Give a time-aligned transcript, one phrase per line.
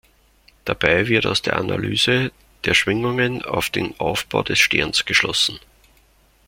[0.65, 2.31] Dabei wird aus der Analyse
[2.65, 5.59] der Schwingungen auf den Aufbau des Sterns geschlossen.